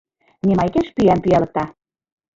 Немайкеш 0.47 0.87
пӱям 0.95 1.19
пӱялыкта. 1.23 1.63